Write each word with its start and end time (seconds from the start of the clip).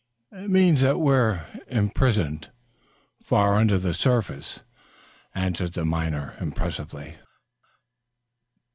"That 0.31 0.97
we 0.99 1.13
are 1.13 1.45
imprisoned 1.67 2.49
far 3.23 3.57
under 3.57 3.77
the 3.77 3.93
surface," 3.93 4.61
answered 5.35 5.73
the 5.73 5.85
miner 5.85 6.35
impressively. 6.39 7.17